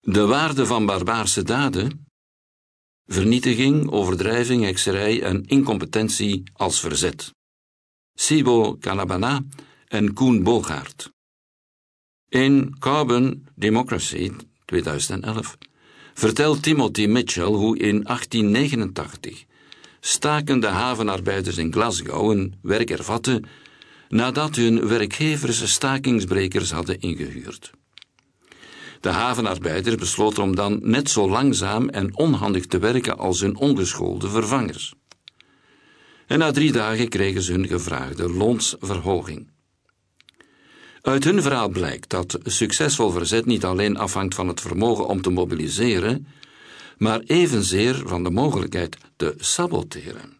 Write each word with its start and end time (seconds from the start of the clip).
De 0.00 0.26
waarde 0.26 0.66
van 0.66 0.86
barbaarse 0.86 1.42
daden, 1.42 2.06
vernietiging, 3.06 3.90
overdrijving, 3.90 4.64
hekserij 4.64 5.22
en 5.22 5.46
incompetentie 5.46 6.42
als 6.52 6.80
verzet. 6.80 7.34
Sibo 8.14 8.76
Calabana 8.78 9.44
en 9.88 10.12
Koen 10.12 10.42
Bogaert. 10.42 11.10
In 12.28 12.76
Carbon 12.78 13.46
Democracy 13.54 14.32
2011 14.64 15.58
vertelt 16.14 16.62
Timothy 16.62 17.06
Mitchell 17.06 17.44
hoe 17.44 17.78
in 17.78 18.02
1889 18.02 19.44
stakende 20.00 20.66
havenarbeiders 20.66 21.56
in 21.56 21.72
Glasgow 21.72 22.28
hun 22.28 22.54
werk 22.62 22.88
hervatten 22.88 23.44
nadat 24.08 24.56
hun 24.56 24.88
werkgevers 24.88 25.72
stakingsbrekers 25.72 26.70
hadden 26.70 27.00
ingehuurd. 27.00 27.70
De 29.00 29.08
havenarbeiders 29.08 29.96
besloten 29.96 30.42
om 30.42 30.56
dan 30.56 30.78
net 30.82 31.10
zo 31.10 31.28
langzaam 31.28 31.88
en 31.88 32.16
onhandig 32.16 32.66
te 32.66 32.78
werken 32.78 33.18
als 33.18 33.40
hun 33.40 33.56
ongeschoolde 33.56 34.28
vervangers. 34.28 34.94
En 36.26 36.38
na 36.38 36.50
drie 36.50 36.72
dagen 36.72 37.08
kregen 37.08 37.42
ze 37.42 37.52
hun 37.52 37.66
gevraagde 37.66 38.28
loonsverhoging. 38.28 39.50
Uit 41.02 41.24
hun 41.24 41.42
verhaal 41.42 41.68
blijkt 41.68 42.10
dat 42.10 42.38
succesvol 42.44 43.10
verzet 43.10 43.46
niet 43.46 43.64
alleen 43.64 43.96
afhangt 43.96 44.34
van 44.34 44.48
het 44.48 44.60
vermogen 44.60 45.06
om 45.06 45.22
te 45.22 45.30
mobiliseren, 45.30 46.26
maar 46.98 47.20
evenzeer 47.20 48.02
van 48.04 48.22
de 48.22 48.30
mogelijkheid 48.30 48.96
te 49.16 49.34
saboteren. 49.36 50.38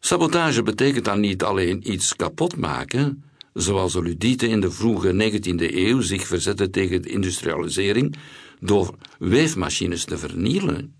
Sabotage 0.00 0.62
betekent 0.62 1.04
dan 1.04 1.20
niet 1.20 1.42
alleen 1.42 1.92
iets 1.92 2.16
kapot 2.16 2.56
maken, 2.56 3.24
zoals 3.54 3.92
de 3.92 4.02
Ludieten 4.02 4.48
in 4.48 4.60
de 4.60 4.70
vroege 4.70 5.30
19e 5.32 5.74
eeuw 5.74 6.00
zich 6.00 6.26
verzetten 6.26 6.70
tegen 6.70 7.02
de 7.02 7.08
industrialisering 7.08 8.16
door 8.60 8.94
weefmachines 9.18 10.04
te 10.04 10.18
vernielen, 10.18 10.94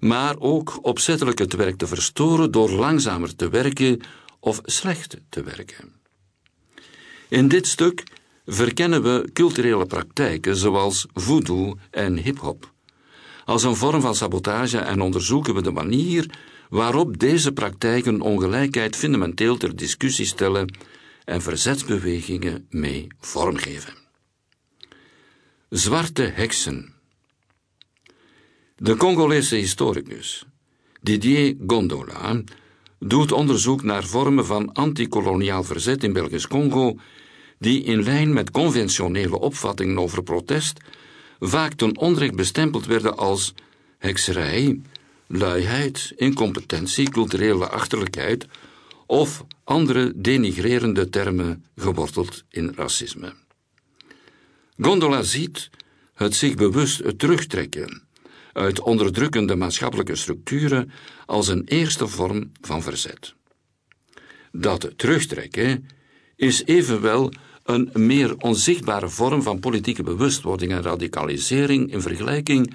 maar 0.00 0.38
ook 0.38 0.78
opzettelijk 0.82 1.38
het 1.38 1.52
werk 1.52 1.76
te 1.76 1.86
verstoren 1.86 2.50
door 2.50 2.70
langzamer 2.70 3.36
te 3.36 3.48
werken 3.48 4.00
of 4.40 4.60
slecht 4.62 5.16
te 5.28 5.42
werken. 5.42 5.92
In 7.28 7.48
dit 7.48 7.66
stuk 7.66 8.02
verkennen 8.46 9.02
we 9.02 9.28
culturele 9.32 9.86
praktijken 9.86 10.56
zoals 10.56 11.06
voodoo 11.12 11.76
en 11.90 12.16
hip-hop 12.16 12.74
als 13.46 13.62
een 13.62 13.76
vorm 13.76 14.00
van 14.00 14.14
sabotage 14.14 14.78
en 14.78 15.00
onderzoeken 15.00 15.54
we 15.54 15.62
de 15.62 15.70
manier 15.70 16.30
waarop 16.68 17.18
deze 17.18 17.52
praktijken 17.52 18.20
ongelijkheid 18.20 18.96
fundamenteel 18.96 19.56
ter 19.56 19.76
discussie 19.76 20.26
stellen 20.26 20.74
en 21.26 21.42
verzetsbewegingen 21.42 22.66
mee 22.70 23.06
vormgeven. 23.20 23.94
Zwarte 25.68 26.22
heksen. 26.22 26.94
De 28.76 28.96
Congolese 28.96 29.56
historicus 29.56 30.44
Didier 31.00 31.56
Gondola 31.66 32.42
doet 32.98 33.32
onderzoek 33.32 33.82
naar 33.82 34.04
vormen 34.04 34.46
van 34.46 34.72
antikoloniaal 34.72 35.64
verzet 35.64 36.04
in 36.04 36.12
Belgisch 36.12 36.46
Congo 36.46 36.96
die 37.58 37.82
in 37.82 38.02
lijn 38.02 38.32
met 38.32 38.50
conventionele 38.50 39.38
opvattingen 39.38 39.98
over 39.98 40.22
protest 40.22 40.80
vaak 41.38 41.72
ten 41.72 41.96
onrecht 41.98 42.34
bestempeld 42.34 42.86
werden 42.86 43.16
als 43.16 43.54
hekserij, 43.98 44.80
luiheid, 45.26 46.12
incompetentie, 46.16 47.10
culturele 47.10 47.68
achterlijkheid 47.68 48.46
of 49.06 49.44
andere 49.64 50.12
denigrerende 50.16 51.08
termen 51.08 51.64
geworteld 51.76 52.44
in 52.48 52.72
racisme. 52.76 53.34
Gondola 54.78 55.22
ziet 55.22 55.70
het 56.14 56.34
zich 56.34 56.54
bewust 56.54 57.18
terugtrekken 57.18 58.02
uit 58.52 58.80
onderdrukkende 58.80 59.56
maatschappelijke 59.56 60.16
structuren 60.16 60.90
als 61.26 61.48
een 61.48 61.64
eerste 61.64 62.08
vorm 62.08 62.52
van 62.60 62.82
verzet. 62.82 63.34
Dat 64.52 64.90
terugtrekken 64.96 65.88
is 66.36 66.64
evenwel 66.64 67.32
een 67.64 67.90
meer 67.94 68.36
onzichtbare 68.36 69.08
vorm 69.08 69.42
van 69.42 69.60
politieke 69.60 70.02
bewustwording 70.02 70.72
en 70.72 70.82
radicalisering 70.82 71.92
in 71.92 72.00
vergelijking 72.00 72.74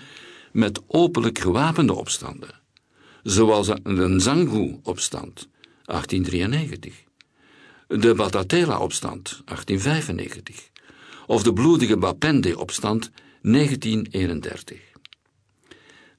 met 0.52 0.82
openlijk 0.88 1.40
gewapende 1.40 1.94
opstanden, 1.94 2.60
zoals 3.24 3.68
de 3.68 4.08
Nzangu-opstand 4.08 5.50
1893, 5.86 7.04
de 7.88 8.14
Batatela-opstand 8.16 9.42
1895 9.46 10.70
of 11.28 11.44
de 11.44 11.54
bloedige 11.54 11.98
Bapende-opstand 11.98 13.12
1931. 13.42 14.80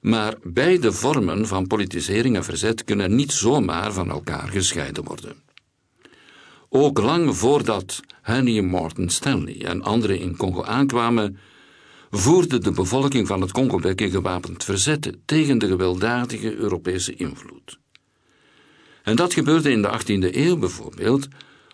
Maar 0.01 0.35
beide 0.43 0.91
vormen 0.91 1.47
van 1.47 1.67
politisering 1.67 2.35
en 2.35 2.43
verzet 2.43 2.83
kunnen 2.83 3.15
niet 3.15 3.31
zomaar 3.31 3.93
van 3.93 4.09
elkaar 4.09 4.47
gescheiden 4.47 5.03
worden. 5.03 5.35
Ook 6.69 6.99
lang 6.99 7.37
voordat 7.37 8.01
Henry 8.21 8.59
Morton 8.59 9.09
Stanley 9.09 9.65
en 9.65 9.81
anderen 9.83 10.19
in 10.19 10.37
Congo 10.37 10.63
aankwamen, 10.63 11.37
voerde 12.09 12.57
de 12.57 12.71
bevolking 12.71 13.27
van 13.27 13.41
het 13.41 13.51
Congo-Bekken 13.51 14.09
gewapend 14.09 14.63
verzet 14.63 15.11
tegen 15.25 15.57
de 15.57 15.67
gewelddadige 15.67 16.55
Europese 16.55 17.15
invloed. 17.15 17.81
En 19.03 19.15
dat 19.15 19.33
gebeurde 19.33 19.71
in 19.71 19.81
de 19.81 19.99
18e 19.99 20.35
eeuw 20.35 20.57
bijvoorbeeld 20.57 21.27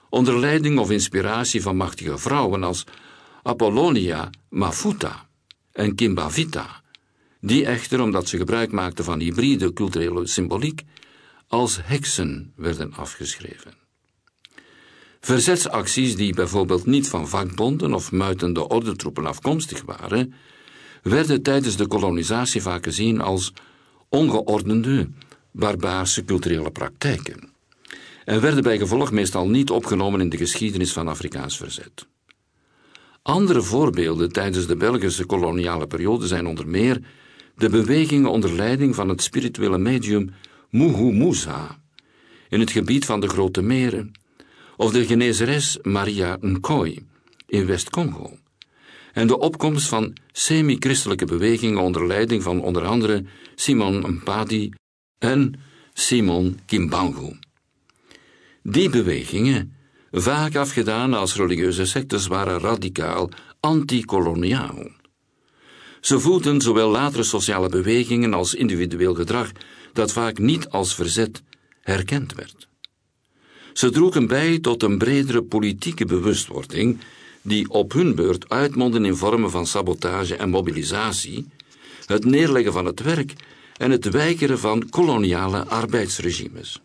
onder 0.09 0.39
leiding 0.39 0.79
of 0.79 0.91
inspiratie 0.91 1.61
van 1.61 1.75
machtige 1.75 2.17
vrouwen 2.17 2.63
als 2.63 2.83
Apollonia 3.43 4.29
Mafuta 4.49 5.27
en 5.71 5.95
Kimbavita, 5.95 6.81
die 7.41 7.65
echter, 7.65 8.01
omdat 8.01 8.27
ze 8.27 8.37
gebruik 8.37 8.71
maakten 8.71 9.03
van 9.03 9.19
hybride 9.19 9.73
culturele 9.73 10.27
symboliek, 10.27 10.83
als 11.47 11.79
heksen 11.83 12.53
werden 12.55 12.93
afgeschreven. 12.93 13.73
Verzetsacties 15.19 16.15
die 16.15 16.33
bijvoorbeeld 16.33 16.85
niet 16.85 17.07
van 17.07 17.27
vakbonden 17.27 17.93
of 17.93 18.11
muitende 18.11 18.67
ordentroepen 18.67 19.25
afkomstig 19.25 19.81
waren, 19.85 20.33
werden 21.03 21.41
tijdens 21.41 21.75
de 21.77 21.87
kolonisatie 21.87 22.61
vaak 22.61 22.83
gezien 22.83 23.21
als 23.21 23.53
ongeordende, 24.09 25.09
barbaarse 25.51 26.25
culturele 26.25 26.71
praktijken 26.71 27.49
en 28.25 28.41
werden 28.41 28.63
bij 28.63 28.77
gevolg 28.77 29.11
meestal 29.11 29.49
niet 29.49 29.69
opgenomen 29.69 30.21
in 30.21 30.29
de 30.29 30.37
geschiedenis 30.37 30.93
van 30.93 31.07
Afrikaans 31.07 31.57
verzet. 31.57 32.07
Andere 33.21 33.61
voorbeelden 33.61 34.31
tijdens 34.31 34.67
de 34.67 34.75
Belgische 34.75 35.25
koloniale 35.25 35.87
periode 35.87 36.27
zijn 36.27 36.47
onder 36.47 36.67
meer 36.67 37.01
de 37.55 37.69
bewegingen 37.69 38.31
onder 38.31 38.51
leiding 38.51 38.95
van 38.95 39.09
het 39.09 39.21
spirituele 39.21 39.77
medium 39.77 40.33
Muhumuza 40.69 41.79
in 42.49 42.59
het 42.59 42.71
gebied 42.71 43.05
van 43.05 43.19
de 43.19 43.27
Grote 43.27 43.61
Meren 43.61 44.11
of 44.77 44.91
de 44.91 45.05
genezeres 45.05 45.77
Maria 45.81 46.37
Nkoi 46.41 47.05
in 47.47 47.65
West-Congo 47.65 48.37
en 49.13 49.27
de 49.27 49.39
opkomst 49.39 49.87
van 49.87 50.13
semi-christelijke 50.31 51.25
bewegingen 51.25 51.81
onder 51.81 52.07
leiding 52.07 52.43
van 52.43 52.61
onder 52.61 52.85
andere 52.85 53.23
Simon 53.55 54.11
Mpadi 54.11 54.71
en 55.19 55.53
Simon 55.93 56.59
Kimbangu. 56.65 57.39
Die 58.63 58.89
bewegingen, 58.89 59.73
vaak 60.11 60.55
afgedaan 60.55 61.13
als 61.13 61.35
religieuze 61.35 61.85
sectes, 61.85 62.27
waren 62.27 62.59
radicaal 62.59 63.29
antikoloniaal. 63.59 64.87
Ze 66.01 66.19
voelden 66.19 66.61
zowel 66.61 66.89
latere 66.89 67.23
sociale 67.23 67.69
bewegingen 67.69 68.33
als 68.33 68.53
individueel 68.53 69.13
gedrag 69.13 69.51
dat 69.93 70.11
vaak 70.11 70.37
niet 70.37 70.69
als 70.69 70.95
verzet 70.95 71.41
herkend 71.81 72.33
werd. 72.33 72.67
Ze 73.73 73.89
droegen 73.89 74.27
bij 74.27 74.59
tot 74.59 74.83
een 74.83 74.97
bredere 74.97 75.43
politieke 75.43 76.05
bewustwording, 76.05 76.99
die 77.41 77.69
op 77.69 77.91
hun 77.91 78.15
beurt 78.15 78.49
uitmonden 78.49 79.05
in 79.05 79.15
vormen 79.15 79.51
van 79.51 79.67
sabotage 79.67 80.35
en 80.35 80.49
mobilisatie, 80.49 81.47
het 82.05 82.25
neerleggen 82.25 82.73
van 82.73 82.85
het 82.85 83.01
werk 83.01 83.33
en 83.79 83.91
het 83.91 84.09
weigeren 84.09 84.59
van 84.59 84.89
koloniale 84.89 85.65
arbeidsregimes. 85.65 86.81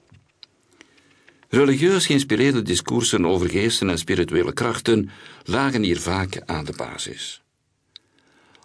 Religieus 1.49 2.07
geïnspireerde 2.07 2.63
discoursen 2.63 3.27
over 3.27 3.49
geesten 3.51 3.91
en 3.91 3.99
spirituele 3.99 4.53
krachten 4.53 5.11
lagen 5.45 5.83
hier 5.83 6.01
vaak 6.01 6.43
aan 6.47 6.65
de 6.65 6.73
basis. 6.77 7.43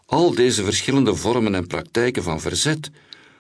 Al 0.06 0.34
deze 0.34 0.64
verschillende 0.64 1.16
vormen 1.16 1.56
en 1.56 1.68
praktijken 1.68 2.24
van 2.24 2.42
verzet 2.42 2.92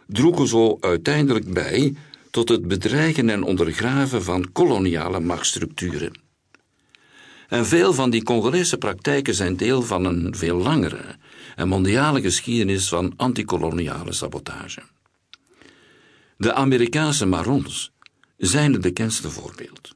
droegen 0.07 0.47
zo 0.47 0.77
uiteindelijk 0.79 1.53
bij 1.53 1.95
tot 2.31 2.49
het 2.49 2.67
bedreigen 2.67 3.29
en 3.29 3.43
ondergraven 3.43 4.23
van 4.23 4.51
koloniale 4.51 5.19
machtsstructuren. 5.19 6.21
En 7.47 7.65
veel 7.65 7.93
van 7.93 8.09
die 8.09 8.23
Congolese 8.23 8.77
praktijken 8.77 9.35
zijn 9.35 9.57
deel 9.57 9.81
van 9.81 10.05
een 10.05 10.35
veel 10.35 10.57
langere 10.57 11.17
en 11.59 11.67
mondiale 11.67 12.21
geschiedenis 12.21 12.87
van 12.87 13.13
antikoloniale 13.15 14.13
sabotage. 14.13 14.81
De 16.37 16.53
Amerikaanse 16.53 17.25
marons 17.25 17.91
zijn 18.37 18.73
het 18.73 18.81
bekendste 18.81 19.29
voorbeeld. 19.29 19.95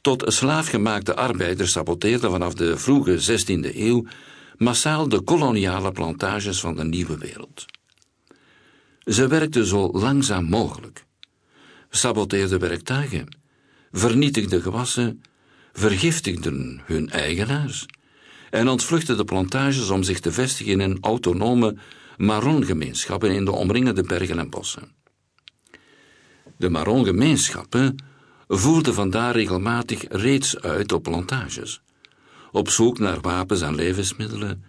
Tot 0.00 0.24
slaafgemaakte 0.26 1.14
arbeiders 1.16 1.72
saboteerden 1.72 2.30
vanaf 2.30 2.54
de 2.54 2.78
vroege 2.78 3.40
16e 3.40 3.76
eeuw 3.76 4.06
massaal 4.56 5.08
de 5.08 5.20
koloniale 5.20 5.92
plantages 5.92 6.60
van 6.60 6.76
de 6.76 6.84
nieuwe 6.84 7.18
wereld. 7.18 7.64
Ze 9.04 9.28
werkten 9.28 9.66
zo 9.66 9.90
langzaam 9.92 10.44
mogelijk, 10.44 11.04
saboteerden 11.90 12.60
werktuigen, 12.60 13.36
vernietigden 13.92 14.62
gewassen, 14.62 15.22
vergiftigden 15.72 16.80
hun 16.84 17.10
eigenaars 17.10 17.86
en 18.50 18.68
ontvluchtten 18.68 19.16
de 19.16 19.24
plantages 19.24 19.90
om 19.90 20.02
zich 20.02 20.20
te 20.20 20.32
vestigen 20.32 20.80
in 20.80 20.98
autonome 21.00 21.76
Maron-gemeenschappen 22.16 23.30
in 23.30 23.44
de 23.44 23.52
omringende 23.52 24.02
bergen 24.02 24.38
en 24.38 24.50
bossen. 24.50 24.92
De 26.56 26.70
Maron-gemeenschappen 26.70 27.96
voerden 28.48 28.94
vandaar 28.94 29.34
regelmatig 29.34 30.04
reeds 30.08 30.60
uit 30.60 30.92
op 30.92 31.02
plantages, 31.02 31.80
op 32.52 32.68
zoek 32.70 32.98
naar 32.98 33.20
wapens 33.20 33.60
en 33.60 33.74
levensmiddelen, 33.74 34.64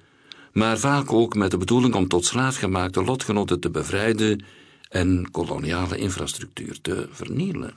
maar 0.53 0.77
vaak 0.77 1.13
ook 1.13 1.35
met 1.35 1.51
de 1.51 1.57
bedoeling 1.57 1.95
om 1.95 2.07
tot 2.07 2.25
slaafgemaakte 2.25 3.03
lotgenoten 3.03 3.59
te 3.59 3.69
bevrijden 3.69 4.45
en 4.89 5.31
koloniale 5.31 5.97
infrastructuur 5.97 6.81
te 6.81 7.07
vernielen. 7.11 7.73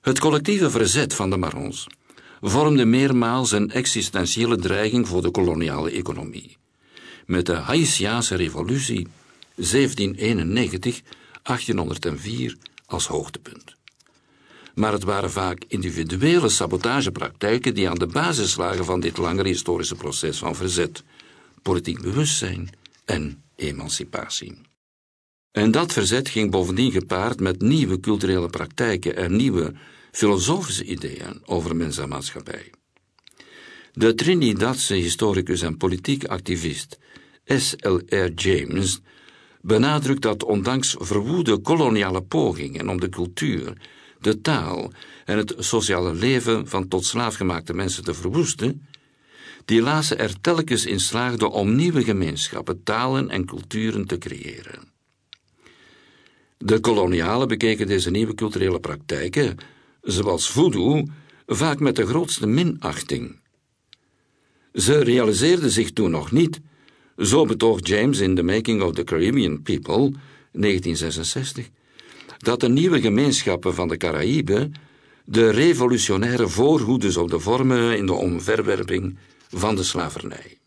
Het 0.00 0.18
collectieve 0.18 0.70
verzet 0.70 1.14
van 1.14 1.30
de 1.30 1.36
Marons 1.36 1.86
vormde 2.40 2.84
meermaals 2.84 3.52
een 3.52 3.70
existentiële 3.70 4.56
dreiging 4.56 5.08
voor 5.08 5.22
de 5.22 5.30
koloniale 5.30 5.90
economie. 5.90 6.56
Met 7.26 7.46
de 7.46 7.54
Haitiaanse 7.54 8.34
revolutie 8.34 9.06
1791-1804 9.60 9.64
als 12.86 13.06
hoogtepunt. 13.06 13.76
Maar 14.74 14.92
het 14.92 15.04
waren 15.04 15.30
vaak 15.30 15.64
individuele 15.68 16.48
sabotagepraktijken 16.48 17.74
die 17.74 17.88
aan 17.88 17.98
de 17.98 18.06
basis 18.06 18.56
lagen 18.56 18.84
van 18.84 19.00
dit 19.00 19.16
langere 19.16 19.48
historische 19.48 19.94
proces 19.94 20.38
van 20.38 20.56
verzet, 20.56 21.02
politiek 21.62 22.02
bewustzijn 22.02 22.70
en 23.04 23.42
emancipatie. 23.56 24.60
En 25.50 25.70
dat 25.70 25.92
verzet 25.92 26.28
ging 26.28 26.50
bovendien 26.50 26.92
gepaard 26.92 27.40
met 27.40 27.60
nieuwe 27.60 28.00
culturele 28.00 28.48
praktijken 28.48 29.16
en 29.16 29.36
nieuwe 29.36 29.74
filosofische 30.18 30.84
ideeën 30.84 31.42
over 31.44 31.76
mens 31.76 31.98
en 31.98 32.08
maatschappij. 32.08 32.70
De 33.92 34.14
Trinidadse 34.14 34.94
historicus 34.94 35.62
en 35.62 35.76
politiek 35.76 36.24
activist 36.24 36.98
S.L.R. 37.44 38.30
James 38.34 39.00
benadrukt 39.60 40.22
dat 40.22 40.44
ondanks 40.44 40.96
verwoede 40.98 41.58
koloniale 41.58 42.22
pogingen 42.22 42.88
om 42.88 43.00
de 43.00 43.08
cultuur, 43.08 43.72
de 44.20 44.40
taal 44.40 44.92
en 45.24 45.36
het 45.36 45.54
sociale 45.58 46.14
leven 46.14 46.68
van 46.68 46.88
tot 46.88 47.04
slaafgemaakte 47.04 47.74
mensen 47.74 48.04
te 48.04 48.14
verwoesten, 48.14 48.86
die 49.64 49.82
laatste 49.82 50.14
er 50.14 50.40
telkens 50.40 50.86
in 50.86 51.00
slaagde 51.00 51.50
om 51.50 51.74
nieuwe 51.74 52.04
gemeenschappen, 52.04 52.82
talen 52.82 53.30
en 53.30 53.46
culturen 53.46 54.06
te 54.06 54.18
creëren. 54.18 54.92
De 56.58 56.80
kolonialen 56.80 57.48
bekeken 57.48 57.86
deze 57.86 58.10
nieuwe 58.10 58.34
culturele 58.34 58.80
praktijken, 58.80 59.58
zoals 60.02 60.50
voodoo, 60.50 61.04
vaak 61.46 61.80
met 61.80 61.96
de 61.96 62.06
grootste 62.06 62.46
minachting. 62.46 63.40
Ze 64.72 64.98
realiseerden 64.98 65.70
zich 65.70 65.90
toen 65.90 66.10
nog 66.10 66.32
niet, 66.32 66.60
zo 67.18 67.44
betoogt 67.44 67.88
James 67.88 68.18
in 68.18 68.34
The 68.34 68.42
Making 68.42 68.82
of 68.82 68.94
the 68.94 69.04
Caribbean 69.04 69.62
People, 69.62 70.12
1966, 70.52 71.68
dat 72.38 72.60
de 72.60 72.68
nieuwe 72.68 73.00
gemeenschappen 73.00 73.74
van 73.74 73.88
de 73.88 73.96
Caraïben 73.96 74.72
de 75.24 75.50
revolutionaire 75.50 76.48
voorhoede 76.48 77.10
zouden 77.12 77.40
vormen 77.40 77.96
in 77.96 78.06
de 78.06 78.12
omverwerping 78.12 79.18
van 79.50 79.76
de 79.76 79.82
slavernij. 79.82 80.58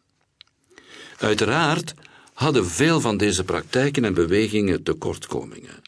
Uiteraard 1.18 1.94
hadden 2.34 2.66
veel 2.66 3.02
van 3.02 3.18
deze 3.18 3.44
praktijken 3.44 4.06
en 4.06 4.14
bewegingen 4.14 4.84
tekortkomingen. 4.84 5.82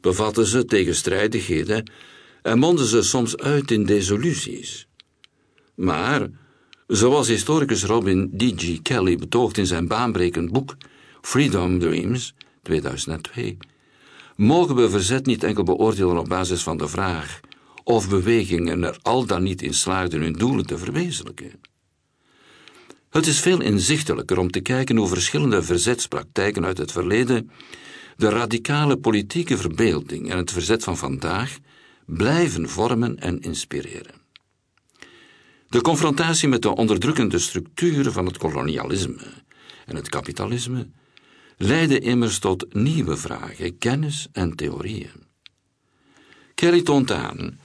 Bevatten 0.00 0.46
ze 0.46 0.64
tegenstrijdigheden 0.64 1.90
en 2.42 2.58
monden 2.58 2.86
ze 2.86 3.02
soms 3.02 3.36
uit 3.36 3.70
in 3.70 3.84
desillusies. 3.84 4.88
Maar, 5.74 6.28
zoals 6.86 7.28
historicus 7.28 7.84
Robin 7.84 8.30
D.G. 8.36 8.82
Kelly 8.82 9.16
betoogt 9.16 9.58
in 9.58 9.66
zijn 9.66 9.88
baanbrekend 9.88 10.52
boek 10.52 10.76
Freedom 11.20 11.78
Dreams 11.78 12.34
2002, 12.62 13.56
mogen 14.36 14.74
we 14.74 14.90
verzet 14.90 15.26
niet 15.26 15.44
enkel 15.44 15.62
beoordelen 15.62 16.18
op 16.18 16.28
basis 16.28 16.62
van 16.62 16.76
de 16.76 16.88
vraag 16.88 17.40
of 17.84 18.08
bewegingen 18.08 18.82
er 18.82 18.98
al 19.02 19.26
dan 19.26 19.42
niet 19.42 19.62
in 19.62 19.74
slaagden 19.74 20.20
hun 20.20 20.32
doelen 20.32 20.66
te 20.66 20.78
verwezenlijken. 20.78 21.52
Het 23.10 23.26
is 23.26 23.40
veel 23.40 23.60
inzichtelijker 23.60 24.38
om 24.38 24.50
te 24.50 24.60
kijken 24.60 24.96
hoe 24.96 25.08
verschillende 25.08 25.62
verzetspraktijken 25.62 26.64
uit 26.64 26.78
het 26.78 26.92
verleden 26.92 27.50
de 28.16 28.28
radicale 28.28 28.96
politieke 28.96 29.56
verbeelding 29.56 30.30
en 30.30 30.36
het 30.36 30.52
verzet 30.52 30.84
van 30.84 30.96
vandaag 30.96 31.58
blijven 32.12 32.68
vormen 32.68 33.18
en 33.18 33.40
inspireren. 33.40 34.14
De 35.68 35.80
confrontatie 35.80 36.48
met 36.48 36.62
de 36.62 36.74
onderdrukkende 36.74 37.38
structuren 37.38 38.12
van 38.12 38.26
het 38.26 38.38
kolonialisme 38.38 39.26
en 39.86 39.96
het 39.96 40.08
kapitalisme 40.08 40.88
leidde 41.56 41.98
immers 41.98 42.38
tot 42.38 42.74
nieuwe 42.74 43.16
vragen, 43.16 43.78
kennis 43.78 44.28
en 44.32 44.56
theorieën. 44.56 45.28
Kelly 46.54 46.82
toont 46.82 47.12
aan 47.12 47.58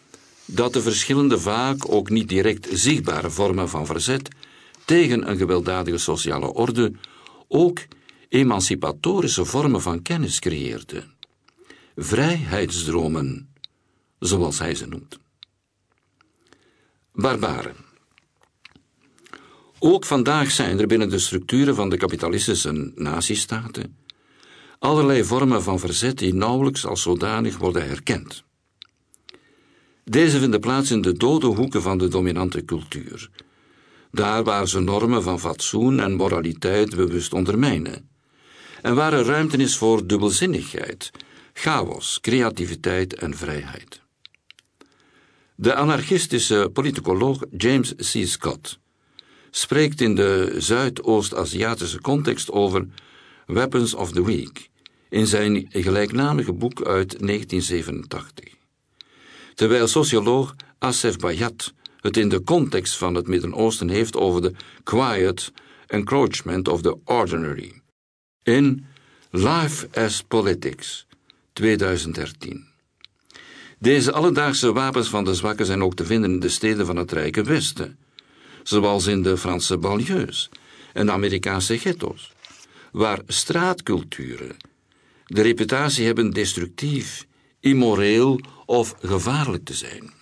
dat 0.45 0.73
de 0.73 0.81
verschillende 0.81 1.39
vaak 1.39 1.91
ook 1.91 2.09
niet 2.09 2.29
direct 2.29 2.67
zichtbare 2.71 3.29
vormen 3.29 3.69
van 3.69 3.85
verzet 3.85 4.29
tegen 4.85 5.29
een 5.29 5.37
gewelddadige 5.37 5.97
sociale 5.97 6.53
orde 6.53 6.91
ook 7.47 7.79
emancipatorische 8.29 9.45
vormen 9.45 9.81
van 9.81 10.01
kennis 10.01 10.39
creëerden. 10.39 11.13
Vrijheidsdromen, 11.95 13.49
zoals 14.25 14.59
hij 14.59 14.75
ze 14.75 14.87
noemt. 14.87 15.19
Barbaren. 17.13 17.75
Ook 19.79 20.05
vandaag 20.05 20.51
zijn 20.51 20.79
er 20.79 20.87
binnen 20.87 21.09
de 21.09 21.19
structuren 21.19 21.75
van 21.75 21.89
de 21.89 21.97
kapitalistische 21.97 22.91
nazistaten 22.95 24.03
allerlei 24.85 25.23
vormen 25.23 25.63
van 25.63 25.79
verzet 25.79 26.17
die 26.17 26.33
nauwelijks 26.33 26.85
als 26.85 27.01
zodanig 27.01 27.57
worden 27.57 27.87
herkend. 27.87 28.43
Deze 30.03 30.39
vinden 30.39 30.59
plaats 30.59 30.91
in 30.91 31.01
de 31.01 31.13
dode 31.13 31.47
hoeken 31.47 31.81
van 31.81 31.97
de 31.97 32.07
dominante 32.07 32.65
cultuur, 32.65 33.29
daar 34.11 34.43
waar 34.43 34.67
ze 34.67 34.79
normen 34.79 35.23
van 35.23 35.39
fatsoen 35.39 35.99
en 35.99 36.13
moraliteit 36.13 36.95
bewust 36.95 37.33
ondermijnen, 37.33 38.09
en 38.81 38.95
waar 38.95 39.13
er 39.13 39.25
ruimte 39.25 39.57
is 39.57 39.77
voor 39.77 40.07
dubbelzinnigheid, 40.07 41.11
chaos, 41.53 42.19
creativiteit 42.21 43.13
en 43.13 43.37
vrijheid. 43.37 44.01
De 45.57 45.75
anarchistische 45.75 46.69
politicoloog 46.73 47.43
James 47.57 47.93
C. 47.95 48.25
Scott 48.27 48.79
spreekt 49.51 50.01
in 50.01 50.15
de 50.15 50.55
Zuidoost-Aziatische 50.57 52.01
context 52.01 52.51
over 52.51 52.87
Weapons 53.45 53.93
of 53.93 54.11
the 54.11 54.25
Weak 54.25 54.69
in 55.09 55.27
zijn 55.27 55.67
gelijknamige 55.69 56.53
boek 56.53 56.85
uit 56.85 57.09
1987. 57.19 58.53
Terwijl 59.53 59.87
socioloog 59.87 60.55
Asef 60.79 61.17
Bayat 61.17 61.73
het 61.99 62.17
in 62.17 62.29
de 62.29 62.43
context 62.43 62.97
van 62.97 63.15
het 63.15 63.27
Midden-Oosten 63.27 63.89
heeft 63.89 64.15
over 64.15 64.41
de 64.41 64.53
quiet 64.83 65.51
encroachment 65.87 66.67
of 66.67 66.81
the 66.81 66.97
ordinary. 67.05 67.81
In 68.43 68.85
Life 69.29 69.87
as 69.93 70.21
Politics 70.21 71.07
2013. 71.53 72.74
Deze 73.79 74.11
alledaagse 74.11 74.73
wapens 74.73 75.09
van 75.09 75.23
de 75.23 75.33
zwakken 75.33 75.65
zijn 75.65 75.83
ook 75.83 75.95
te 75.95 76.05
vinden 76.05 76.31
in 76.31 76.39
de 76.39 76.49
steden 76.49 76.85
van 76.85 76.95
het 76.95 77.11
Rijke 77.11 77.43
Westen, 77.43 77.97
zoals 78.63 79.05
in 79.05 79.23
de 79.23 79.37
Franse 79.37 79.77
banlieues 79.77 80.49
en 80.93 81.05
de 81.05 81.11
Amerikaanse 81.11 81.77
ghetto's, 81.77 82.31
waar 82.91 83.19
straatculturen 83.27 84.55
de 85.25 85.41
reputatie 85.41 86.05
hebben 86.05 86.31
destructief, 86.31 87.25
immoreel 87.59 88.39
of 88.65 88.95
gevaarlijk 89.01 89.65
te 89.65 89.73
zijn. 89.73 90.13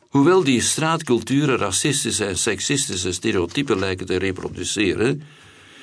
Hoewel 0.00 0.44
die 0.44 0.60
straatculturen 0.60 1.56
racistische 1.56 2.24
en 2.24 2.38
seksistische 2.38 3.12
stereotypen 3.12 3.78
lijken 3.78 4.06
te 4.06 4.16
reproduceren, 4.16 5.22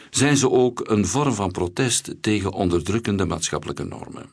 zijn 0.10 0.38
ze 0.38 0.50
ook 0.50 0.90
een 0.90 1.06
vorm 1.06 1.34
van 1.34 1.52
protest 1.52 2.16
tegen 2.22 2.52
onderdrukkende 2.52 3.26
maatschappelijke 3.26 3.84
normen. 3.84 4.30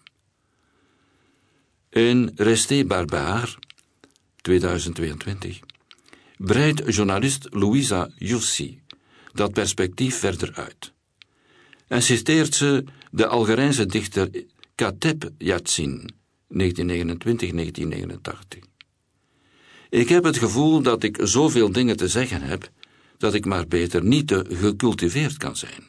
In 1.95 2.33
Resté 2.35 2.85
Barbare, 2.85 3.55
2022, 4.43 5.61
breidt 6.37 6.95
journalist 6.95 7.47
Louisa 7.51 8.11
Jussi 8.17 8.81
dat 9.33 9.53
perspectief 9.53 10.19
verder 10.19 10.55
uit 10.55 10.93
en 11.87 12.03
citeert 12.03 12.55
ze 12.55 12.85
de 13.11 13.27
Algerijnse 13.27 13.87
dichter 13.87 14.31
Kateb 14.75 15.31
Yatsin, 15.39 16.15
1929-1989. 16.53 16.59
Ik 19.91 20.09
heb 20.09 20.25
het 20.25 20.39
gevoel 20.39 20.83
dat 20.83 21.03
ik 21.03 21.19
zoveel 21.23 21.73
dingen 21.73 21.97
te 21.97 22.09
zeggen 22.09 22.43
heb, 22.43 22.71
dat 23.19 23.35
ik 23.35 23.45
maar 23.45 23.67
beter 23.67 24.05
niet 24.05 24.29
te 24.29 24.45
gecultiveerd 24.49 25.37
kan 25.37 25.57
zijn. 25.57 25.85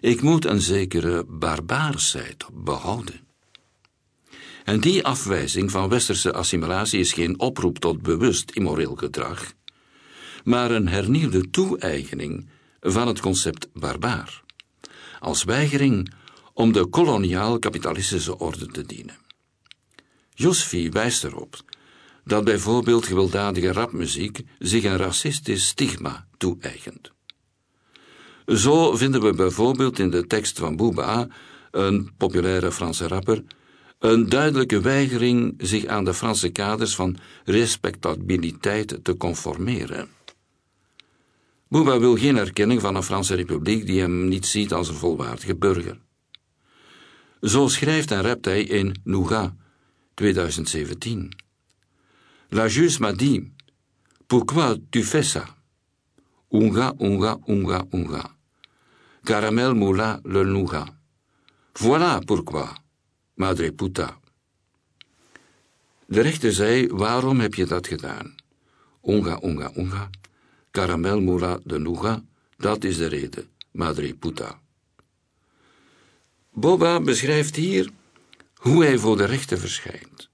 Ik 0.00 0.22
moet 0.22 0.44
een 0.44 0.60
zekere 0.60 1.24
barbaarsheid 1.24 2.46
behouden. 2.52 3.31
En 4.64 4.80
die 4.80 5.04
afwijzing 5.04 5.70
van 5.70 5.88
westerse 5.88 6.32
assimilatie 6.32 7.00
is 7.00 7.12
geen 7.12 7.40
oproep 7.40 7.78
tot 7.78 8.02
bewust 8.02 8.50
immoreel 8.50 8.94
gedrag, 8.94 9.52
maar 10.44 10.70
een 10.70 10.88
hernieuwde 10.88 11.50
toe-eigening 11.50 12.48
van 12.80 13.06
het 13.08 13.20
concept 13.20 13.68
barbaar, 13.72 14.42
als 15.20 15.44
weigering 15.44 16.12
om 16.54 16.72
de 16.72 16.86
koloniaal-kapitalistische 16.86 18.38
orde 18.38 18.66
te 18.66 18.86
dienen. 18.86 19.16
Josfi 20.34 20.90
wijst 20.90 21.24
erop 21.24 21.62
dat 22.24 22.44
bijvoorbeeld 22.44 23.06
gewelddadige 23.06 23.72
rapmuziek 23.72 24.40
zich 24.58 24.84
een 24.84 24.96
racistisch 24.96 25.66
stigma 25.66 26.26
toe-eigent. 26.36 27.12
Zo 28.46 28.96
vinden 28.96 29.22
we 29.22 29.34
bijvoorbeeld 29.34 29.98
in 29.98 30.10
de 30.10 30.26
tekst 30.26 30.58
van 30.58 30.76
Booba, 30.76 31.28
een 31.70 32.10
populaire 32.16 32.72
Franse 32.72 33.08
rapper, 33.08 33.42
een 34.02 34.28
duidelijke 34.28 34.80
weigering 34.80 35.54
zich 35.58 35.86
aan 35.86 36.04
de 36.04 36.14
Franse 36.14 36.48
kaders 36.48 36.94
van 36.94 37.16
respectabiliteit 37.44 38.98
te 39.02 39.16
conformeren. 39.16 40.08
Booba 41.68 41.98
wil 41.98 42.16
geen 42.16 42.36
erkenning 42.36 42.80
van 42.80 42.94
een 42.94 43.02
Franse 43.02 43.34
republiek 43.34 43.86
die 43.86 44.00
hem 44.00 44.28
niet 44.28 44.46
ziet 44.46 44.72
als 44.72 44.88
een 44.88 44.94
volwaardige 44.94 45.56
burger. 45.56 45.98
Zo 47.40 47.68
schrijft 47.68 48.10
en 48.10 48.22
rapt 48.22 48.44
hij 48.44 48.62
in 48.62 48.94
Nougat, 49.04 49.52
2017. 50.14 51.36
La 52.48 52.68
juge 52.68 53.00
m'a 53.00 53.12
dit, 53.12 53.42
pourquoi 54.26 54.76
tu 54.90 55.02
fais 55.02 55.30
ça? 55.30 55.44
Unga, 56.50 56.94
unga, 56.98 57.38
unga, 57.46 57.84
unga. 57.90 58.36
Caramel 59.22 59.74
moula 59.74 60.20
le 60.22 60.44
nougat. 60.44 60.88
Voilà 61.72 62.18
pourquoi, 62.24 62.81
madre 63.42 63.72
puta. 63.72 64.18
De 66.06 66.20
rechter 66.20 66.52
zei, 66.52 66.88
waarom 66.88 67.40
heb 67.40 67.54
je 67.54 67.66
dat 67.66 67.86
gedaan? 67.86 68.34
Unga, 69.04 69.40
unga, 69.42 69.70
unga. 69.76 70.10
Caramel 70.70 71.20
moula 71.20 71.58
de 71.64 71.78
nougat, 71.78 72.22
dat 72.56 72.84
is 72.84 72.96
de 72.96 73.06
reden, 73.06 73.46
madre 73.70 74.14
puta. 74.14 74.60
Boba 76.52 77.00
beschrijft 77.00 77.56
hier 77.56 77.90
hoe 78.54 78.84
hij 78.84 78.98
voor 78.98 79.16
de 79.16 79.24
rechter 79.24 79.58
verschijnt. 79.58 80.30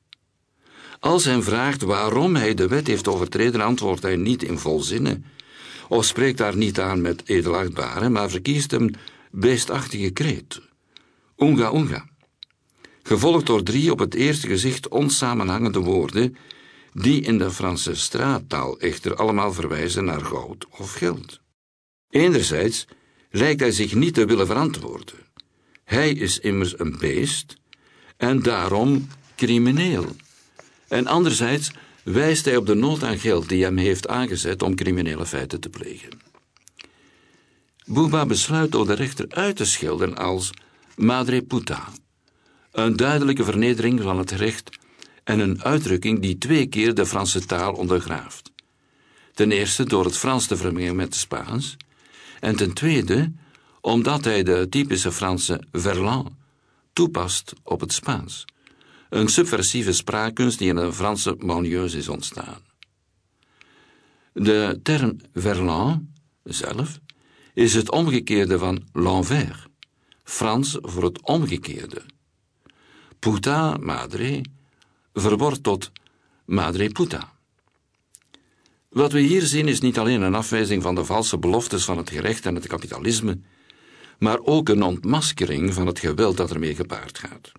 Als 1.00 1.25
hem 1.25 1.43
vraagt 1.43 1.83
waarom 1.83 2.37
hij 2.37 2.55
de 2.55 2.69
wet 2.69 2.87
heeft 2.87 3.09
overtreden, 3.09 3.61
antwoordt 3.61 4.03
hij 4.03 4.17
niet 4.17 4.43
in 4.43 4.59
volzinnen, 4.59 5.25
of 5.88 6.05
spreekt 6.05 6.38
daar 6.38 6.57
niet 6.57 6.81
aan 6.81 7.00
met 7.00 7.29
edelachtbare, 7.29 8.09
maar 8.09 8.31
verkiest 8.31 8.73
een 8.73 8.95
beestachtige 9.31 10.11
kreet. 10.11 10.61
Unga 11.37 11.73
unga. 11.73 12.17
Gevolgd 13.09 13.47
door 13.47 13.62
drie 13.62 13.93
op 13.93 13.99
het 13.99 14.15
eerste 14.15 14.47
gezicht 14.47 14.88
onsamenhangende 14.88 15.79
woorden, 15.79 16.37
die 16.93 17.21
in 17.21 17.38
de 17.38 17.50
Franse 17.50 17.95
straattaal 17.95 18.79
echter 18.79 19.15
allemaal 19.15 19.53
verwijzen 19.53 20.05
naar 20.05 20.21
goud 20.21 20.67
of 20.71 20.93
geld. 20.93 21.41
Enerzijds 22.11 22.87
lijkt 23.31 23.61
hij 23.61 23.71
zich 23.71 23.95
niet 23.95 24.15
te 24.15 24.25
willen 24.25 24.47
verantwoorden. 24.47 25.15
Hij 25.85 26.12
is 26.12 26.38
immers 26.38 26.79
een 26.79 26.99
beest 26.99 27.57
en 28.17 28.43
daarom 28.43 29.09
crimineel. 29.37 30.07
En 30.88 31.07
anderzijds 31.07 31.71
wijst 32.03 32.45
hij 32.45 32.57
op 32.57 32.67
de 32.67 32.75
nood 32.75 33.03
aan 33.03 33.19
geld 33.19 33.49
die 33.49 33.65
hem 33.65 33.77
heeft 33.77 34.09
aangezet 34.09 34.62
om 34.62 34.75
criminele 34.75 35.27
feiten 35.27 35.61
te 35.61 35.69
plegen. 35.69 36.11
Booba 37.87 38.27
besluit 38.27 38.73
door 38.73 38.87
de 38.87 38.95
rechter 38.95 39.27
uit 39.29 39.57
te 39.57 39.65
schelden 39.65 40.17
als 40.17 40.50
madre 40.97 41.43
puta, 41.43 41.88
een 42.85 42.97
duidelijke 42.97 43.45
vernedering 43.45 44.03
van 44.03 44.19
het 44.19 44.31
recht 44.31 44.79
en 45.25 45.41
een 45.41 45.63
uitdrukking 45.63 46.21
die 46.21 46.39
twee 46.39 46.67
keer 46.67 46.95
de 46.95 47.07
Franse 47.07 47.47
taal 47.47 47.73
ondergraaft. 47.73 48.53
Ten 49.35 49.53
eerste 49.53 49.85
door 49.85 50.05
het 50.05 50.17
Frans 50.17 50.47
te 50.47 50.57
vermengen 50.57 50.97
met 50.97 51.07
het 51.07 51.15
Spaans, 51.15 51.77
en 52.41 52.57
ten 52.57 52.73
tweede 52.73 53.33
omdat 53.81 54.25
hij 54.25 54.43
de 54.43 54.67
typische 54.71 55.13
Franse 55.13 55.63
verlan 55.73 56.37
toepast 56.93 57.53
op 57.63 57.81
het 57.81 57.93
Spaans 57.93 58.45
een 59.09 59.29
subversieve 59.29 59.93
spraakkunst 59.93 60.59
die 60.59 60.69
in 60.69 60.77
de 60.77 60.93
Franse 60.93 61.37
banlieues 61.37 61.95
is 61.95 62.09
ontstaan. 62.09 62.61
De 64.33 64.81
term 64.83 65.17
verlan 65.35 66.13
zelf 66.45 66.99
is 67.55 67.75
het 67.75 67.91
omgekeerde 67.91 68.59
van 68.59 68.89
l'envers, 68.93 69.67
Frans 70.25 70.79
voor 70.81 71.05
het 71.05 71.23
omgekeerde. 71.23 72.03
Puta 73.19 73.77
madre 73.81 74.45
verwort 75.15 75.63
tot 75.63 75.91
madre 76.45 76.89
puta. 76.89 77.33
Wat 78.89 79.13
we 79.13 79.21
hier 79.21 79.43
zien 79.43 79.69
is 79.69 79.81
niet 79.81 79.99
alleen 79.99 80.23
een 80.23 80.35
afwijzing 80.35 80.83
van 80.83 80.95
de 80.95 81.05
valse 81.05 81.39
beloftes 81.39 81.85
van 81.85 81.97
het 81.97 82.11
gerecht 82.11 82.47
en 82.47 82.55
het 82.55 82.67
kapitalisme, 82.67 83.39
maar 84.19 84.39
ook 84.43 84.69
een 84.69 84.83
ontmaskering 84.83 85.75
van 85.75 85.87
het 85.87 85.99
geweld 85.99 86.37
dat 86.37 86.51
ermee 86.51 86.75
gepaard 86.75 87.19
gaat. 87.19 87.53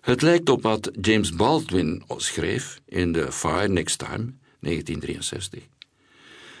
Het 0.00 0.22
lijkt 0.22 0.48
op 0.48 0.62
wat 0.62 0.90
James 1.00 1.32
Baldwin 1.32 2.02
schreef 2.16 2.80
in 2.86 3.12
The 3.12 3.32
Fire 3.32 3.68
Next 3.68 3.98
Time, 3.98 4.32
1963. 4.60 5.62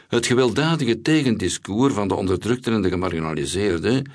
Het 0.08 0.26
gewelddadige 0.26 1.02
tegendiscours 1.02 1.94
van 1.94 2.08
de 2.08 2.14
onderdrukten 2.14 2.72
en 2.72 2.82
de 2.82 2.88
gemarginaliseerden 2.88 4.12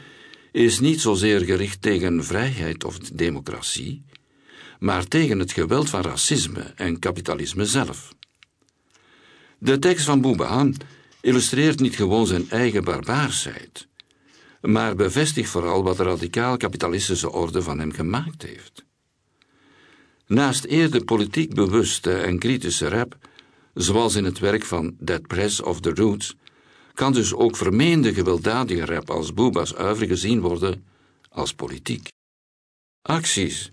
is 0.56 0.80
niet 0.80 1.02
zozeer 1.02 1.42
gericht 1.42 1.82
tegen 1.82 2.24
vrijheid 2.24 2.84
of 2.84 3.00
democratie, 3.00 4.04
maar 4.80 5.08
tegen 5.08 5.40
het 5.40 5.52
geweld 5.52 5.90
van 5.90 6.02
racisme 6.02 6.62
en 6.76 7.00
kapitalisme 7.00 7.66
zelf. 7.66 8.16
De 9.58 9.80
tekst 9.80 10.06
van 10.06 10.22
Bouba 10.22 10.70
illustreert 11.22 11.80
niet 11.80 11.96
gewoon 11.96 12.28
zijn 12.28 12.50
eigen 12.50 12.84
barbaarsheid, 12.84 13.88
maar 14.62 14.96
bevestigt 14.96 15.50
vooral 15.50 15.84
wat 15.84 15.98
de 15.98 16.04
radicaal-kapitalistische 16.04 17.32
orde 17.32 17.62
van 17.62 17.80
hem 17.80 17.92
gemaakt 17.92 18.42
heeft. 18.42 18.86
Naast 20.28 20.64
eerder 20.64 21.04
politiek 21.04 21.54
bewuste 21.54 22.14
en 22.14 22.40
kritische 22.40 22.88
rap, 22.88 23.18
zoals 23.74 24.16
in 24.16 24.24
het 24.24 24.40
werk 24.40 24.66
van 24.66 24.96
Dead 25.00 25.28
Press 25.28 25.62
of 25.62 25.80
The 25.80 25.94
Roots, 25.94 26.36
kan 26.96 27.14
dus 27.14 27.34
ook 27.34 27.56
vermeende 27.56 28.14
gewelddadige 28.14 28.86
rap 28.86 29.10
als 29.10 29.34
Booba's 29.34 29.76
uivre 29.76 30.08
gezien 30.08 30.42
worden 30.42 30.86
als 31.30 31.54
politiek. 31.54 32.08
Acties 33.02 33.72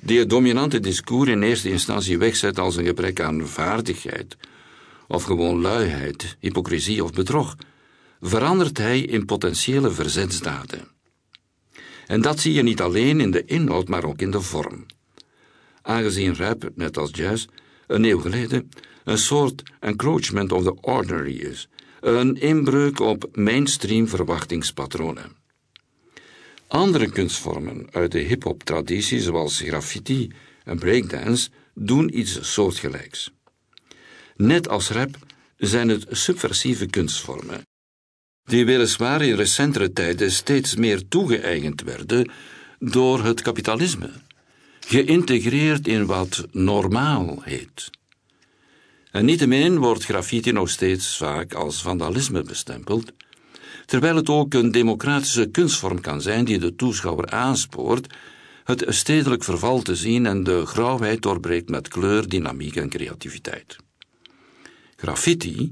die 0.00 0.18
het 0.18 0.30
dominante 0.30 0.80
discours 0.80 1.30
in 1.30 1.42
eerste 1.42 1.70
instantie 1.70 2.18
wegzet 2.18 2.58
als 2.58 2.76
een 2.76 2.84
gebrek 2.84 3.20
aan 3.20 3.46
vaardigheid, 3.46 4.36
of 5.08 5.22
gewoon 5.22 5.60
luiheid, 5.60 6.36
hypocrisie 6.38 7.04
of 7.04 7.12
bedrog, 7.12 7.56
verandert 8.20 8.78
hij 8.78 9.00
in 9.00 9.24
potentiële 9.24 9.90
verzetsdaden. 9.90 10.88
En 12.06 12.20
dat 12.20 12.40
zie 12.40 12.52
je 12.52 12.62
niet 12.62 12.80
alleen 12.80 13.20
in 13.20 13.30
de 13.30 13.44
inhoud, 13.44 13.88
maar 13.88 14.04
ook 14.04 14.20
in 14.20 14.30
de 14.30 14.40
vorm 14.40 14.86
aangezien 15.82 16.36
rap, 16.36 16.70
net 16.74 16.98
als 16.98 17.10
jazz, 17.12 17.46
een 17.86 18.04
eeuw 18.04 18.18
geleden 18.18 18.70
een 19.04 19.18
soort 19.18 19.62
encroachment 19.80 20.52
of 20.52 20.62
the 20.62 20.80
ordinary 20.80 21.36
is, 21.36 21.68
een 22.00 22.40
inbreuk 22.40 23.00
op 23.00 23.28
mainstream 23.32 24.08
verwachtingspatronen. 24.08 25.36
Andere 26.68 27.10
kunstvormen 27.10 27.86
uit 27.90 28.12
de 28.12 28.18
hip-hop 28.18 28.62
traditie, 28.62 29.20
zoals 29.20 29.60
graffiti 29.60 30.32
en 30.64 30.78
breakdance, 30.78 31.50
doen 31.74 32.18
iets 32.18 32.52
soortgelijks. 32.52 33.30
Net 34.36 34.68
als 34.68 34.90
rap 34.90 35.16
zijn 35.56 35.88
het 35.88 36.06
subversieve 36.10 36.86
kunstvormen, 36.86 37.66
die 38.44 38.64
weliswaar 38.64 39.22
in 39.22 39.34
recentere 39.34 39.92
tijden 39.92 40.30
steeds 40.30 40.76
meer 40.76 41.08
toegeëigend 41.08 41.82
werden 41.82 42.30
door 42.78 43.24
het 43.24 43.42
kapitalisme 43.42 44.10
geïntegreerd 44.90 45.86
in 45.88 46.06
wat 46.06 46.46
normaal 46.52 47.38
heet. 47.42 47.90
En 49.10 49.24
niettemin 49.24 49.78
wordt 49.78 50.04
graffiti 50.04 50.52
nog 50.52 50.70
steeds 50.70 51.16
vaak 51.16 51.54
als 51.54 51.82
vandalisme 51.82 52.42
bestempeld, 52.42 53.12
terwijl 53.86 54.16
het 54.16 54.28
ook 54.28 54.54
een 54.54 54.70
democratische 54.70 55.46
kunstvorm 55.46 56.00
kan 56.00 56.22
zijn 56.22 56.44
die 56.44 56.58
de 56.58 56.76
toeschouwer 56.76 57.30
aanspoort 57.30 58.14
het 58.64 58.84
stedelijk 58.88 59.44
verval 59.44 59.82
te 59.82 59.96
zien 59.96 60.26
en 60.26 60.44
de 60.44 60.66
grauwheid 60.66 61.22
doorbreekt 61.22 61.68
met 61.68 61.88
kleur, 61.88 62.28
dynamiek 62.28 62.76
en 62.76 62.88
creativiteit. 62.88 63.76
Graffiti 64.96 65.70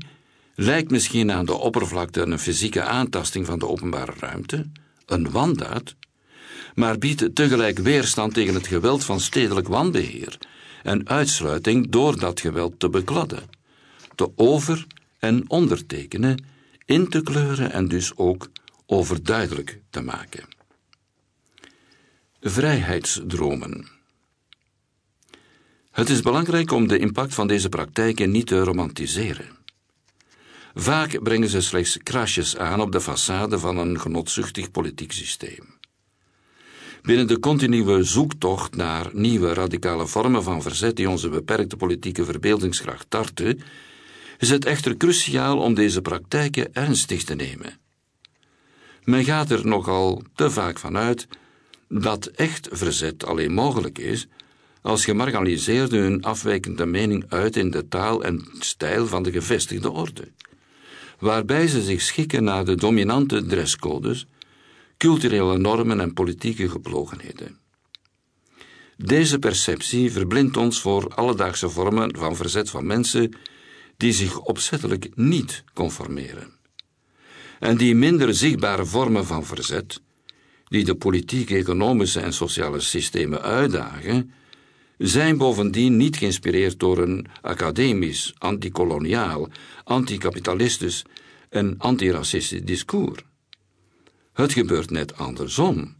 lijkt 0.54 0.90
misschien 0.90 1.32
aan 1.32 1.44
de 1.44 1.54
oppervlakte 1.54 2.20
een 2.20 2.38
fysieke 2.38 2.82
aantasting 2.82 3.46
van 3.46 3.58
de 3.58 3.66
openbare 3.66 4.12
ruimte, 4.18 4.66
een 5.06 5.30
wandaad, 5.30 5.94
maar 6.74 6.98
biedt 6.98 7.34
tegelijk 7.34 7.78
weerstand 7.78 8.34
tegen 8.34 8.54
het 8.54 8.66
geweld 8.66 9.04
van 9.04 9.20
stedelijk 9.20 9.68
wanbeheer 9.68 10.38
en 10.82 11.08
uitsluiting 11.08 11.90
door 11.90 12.18
dat 12.18 12.40
geweld 12.40 12.80
te 12.80 12.88
bekladden, 12.88 13.48
te 14.14 14.30
over- 14.36 14.86
en 15.18 15.50
ondertekenen 15.50 16.44
in 16.84 17.08
te 17.08 17.22
kleuren 17.22 17.72
en 17.72 17.88
dus 17.88 18.16
ook 18.16 18.50
overduidelijk 18.86 19.80
te 19.90 20.00
maken. 20.00 20.44
Vrijheidsdromen. 22.40 23.88
Het 25.90 26.08
is 26.08 26.22
belangrijk 26.22 26.70
om 26.70 26.88
de 26.88 26.98
impact 26.98 27.34
van 27.34 27.46
deze 27.46 27.68
praktijken 27.68 28.30
niet 28.30 28.46
te 28.46 28.60
romantiseren. 28.60 29.56
Vaak 30.74 31.22
brengen 31.22 31.48
ze 31.48 31.60
slechts 31.60 31.98
krasjes 32.02 32.56
aan 32.56 32.80
op 32.80 32.92
de 32.92 33.02
façade 33.02 33.58
van 33.58 33.76
een 33.76 34.00
genotzuchtig 34.00 34.70
politiek 34.70 35.12
systeem. 35.12 35.77
Binnen 37.08 37.26
de 37.26 37.40
continue 37.40 38.02
zoektocht 38.02 38.76
naar 38.76 39.10
nieuwe 39.12 39.54
radicale 39.54 40.06
vormen 40.06 40.42
van 40.42 40.62
verzet 40.62 40.96
die 40.96 41.08
onze 41.08 41.28
beperkte 41.28 41.76
politieke 41.76 42.24
verbeeldingskracht 42.24 43.10
tarten, 43.10 43.60
is 44.38 44.50
het 44.50 44.64
echter 44.64 44.96
cruciaal 44.96 45.58
om 45.58 45.74
deze 45.74 46.02
praktijken 46.02 46.74
ernstig 46.74 47.24
te 47.24 47.34
nemen. 47.34 47.78
Men 49.04 49.24
gaat 49.24 49.50
er 49.50 49.66
nogal 49.66 50.22
te 50.34 50.50
vaak 50.50 50.78
van 50.78 50.96
uit 50.96 51.28
dat 51.88 52.26
echt 52.26 52.68
verzet 52.72 53.26
alleen 53.26 53.52
mogelijk 53.52 53.98
is 53.98 54.26
als 54.82 55.04
gemarginaliseerden 55.04 56.00
hun 56.00 56.24
afwijkende 56.24 56.86
mening 56.86 57.24
uit 57.28 57.56
in 57.56 57.70
de 57.70 57.88
taal 57.88 58.24
en 58.24 58.48
stijl 58.58 59.06
van 59.06 59.22
de 59.22 59.32
gevestigde 59.32 59.90
orde, 59.90 60.28
waarbij 61.18 61.66
ze 61.66 61.82
zich 61.82 62.00
schikken 62.00 62.44
naar 62.44 62.64
de 62.64 62.74
dominante 62.74 63.46
dresscodes, 63.46 64.26
culturele 64.98 65.58
normen 65.58 66.00
en 66.00 66.12
politieke 66.12 66.68
geplogenheden. 66.68 67.58
Deze 68.96 69.38
perceptie 69.38 70.12
verblindt 70.12 70.56
ons 70.56 70.80
voor 70.80 71.14
alledaagse 71.14 71.68
vormen 71.68 72.16
van 72.16 72.36
verzet 72.36 72.70
van 72.70 72.86
mensen 72.86 73.36
die 73.96 74.12
zich 74.12 74.40
opzettelijk 74.40 75.08
niet 75.14 75.64
conformeren. 75.74 76.52
En 77.58 77.76
die 77.76 77.94
minder 77.94 78.34
zichtbare 78.34 78.86
vormen 78.86 79.26
van 79.26 79.44
verzet, 79.44 80.00
die 80.64 80.84
de 80.84 80.94
politieke, 80.94 81.56
economische 81.56 82.20
en 82.20 82.32
sociale 82.32 82.80
systemen 82.80 83.42
uitdagen, 83.42 84.32
zijn 84.98 85.36
bovendien 85.36 85.96
niet 85.96 86.16
geïnspireerd 86.16 86.78
door 86.78 86.98
een 86.98 87.26
academisch, 87.40 88.34
antikoloniaal, 88.38 89.48
anticapitalistisch 89.84 91.04
en 91.48 91.74
antiracistisch 91.78 92.62
discours. 92.62 93.27
Het 94.38 94.52
gebeurt 94.52 94.90
net 94.90 95.16
andersom, 95.16 95.96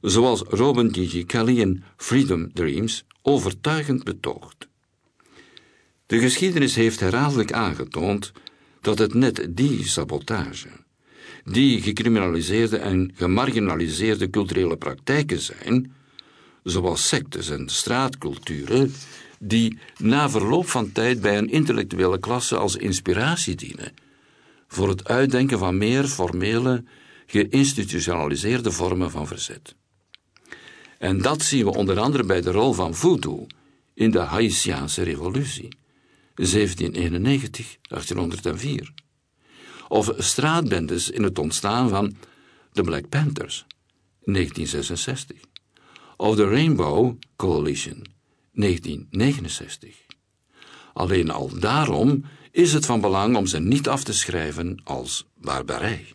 zoals 0.00 0.42
Robin 0.48 0.92
G.G. 0.94 1.26
Kelly 1.26 1.60
in 1.60 1.82
Freedom 1.96 2.52
Dreams 2.52 3.04
overtuigend 3.22 4.04
betoogt. 4.04 4.68
De 6.06 6.18
geschiedenis 6.18 6.74
heeft 6.74 7.00
herhaaldelijk 7.00 7.52
aangetoond 7.52 8.32
dat 8.80 8.98
het 8.98 9.14
net 9.14 9.46
die 9.50 9.86
sabotage, 9.86 10.68
die 11.44 11.82
gecriminaliseerde 11.82 12.76
en 12.76 13.12
gemarginaliseerde 13.14 14.30
culturele 14.30 14.76
praktijken 14.76 15.40
zijn, 15.40 15.94
zoals 16.62 17.08
sectes 17.08 17.50
en 17.50 17.68
straatculturen, 17.68 18.92
die 19.38 19.78
na 19.96 20.30
verloop 20.30 20.68
van 20.68 20.92
tijd 20.92 21.20
bij 21.20 21.38
een 21.38 21.50
intellectuele 21.50 22.18
klasse 22.18 22.56
als 22.56 22.76
inspiratie 22.76 23.54
dienen 23.54 23.92
voor 24.68 24.88
het 24.88 25.08
uitdenken 25.08 25.58
van 25.58 25.78
meer 25.78 26.04
formele, 26.04 26.84
geïnstitutionaliseerde 27.32 28.70
vormen 28.70 29.10
van 29.10 29.26
verzet. 29.26 29.74
En 30.98 31.22
dat 31.22 31.42
zien 31.42 31.64
we 31.64 31.74
onder 31.74 31.98
andere 31.98 32.24
bij 32.24 32.40
de 32.40 32.50
rol 32.50 32.72
van 32.72 32.94
voodoo 32.94 33.46
in 33.94 34.10
de 34.10 34.18
Haitiaanse 34.18 35.02
revolutie, 35.02 35.68
1791-1804, 36.40 36.44
of 39.88 40.12
straatbendes 40.18 41.10
in 41.10 41.22
het 41.22 41.38
ontstaan 41.38 41.88
van 41.88 42.16
de 42.72 42.82
Black 42.82 43.08
Panthers, 43.08 43.66
1966 44.24 45.36
of 46.16 46.36
de 46.36 46.48
Rainbow 46.48 47.16
Coalition, 47.36 48.06
1969. 48.52 49.96
Alleen 50.92 51.30
al 51.30 51.58
daarom 51.58 52.24
is 52.50 52.72
het 52.72 52.86
van 52.86 53.00
belang 53.00 53.36
om 53.36 53.46
ze 53.46 53.60
niet 53.60 53.88
af 53.88 54.04
te 54.04 54.12
schrijven 54.12 54.80
als 54.84 55.26
barbarij. 55.34 56.14